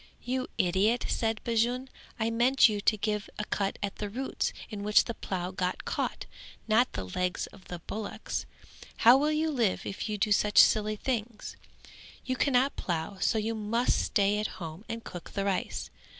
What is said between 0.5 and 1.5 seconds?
idiot," said